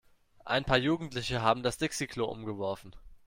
[0.45, 2.95] Ein paar Jugendliche haben das Dixi-Klo umgeworfen.